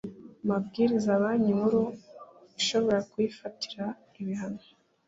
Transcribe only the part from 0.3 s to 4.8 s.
mabwiriza Banki Nkuru ishobora kuyifatira ibihano